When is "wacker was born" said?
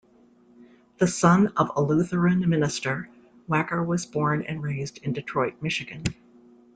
3.47-4.41